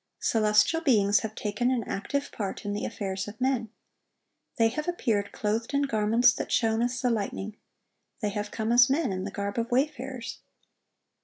[0.21, 3.69] Celestial beings have taken an active part in the affairs of men.
[4.55, 7.55] They have appeared clothed in garments that shone as the lightning;
[8.19, 10.39] they have come as men, in the garb of wayfarers.